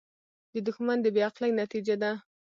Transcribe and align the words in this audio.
•دښمني 0.65 1.01
د 1.03 1.07
بې 1.15 1.21
عقلۍ 1.29 1.51
نتیجه 1.61 1.95
ده. 2.01 2.11